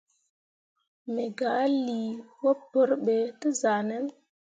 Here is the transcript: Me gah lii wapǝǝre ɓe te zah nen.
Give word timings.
Me 1.13 1.23
gah 1.37 1.65
lii 1.85 2.09
wapǝǝre 2.43 2.95
ɓe 3.05 3.15
te 3.39 3.47
zah 3.61 3.81
nen. 3.87 4.05